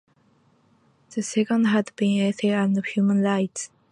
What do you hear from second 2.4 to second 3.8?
and human rights.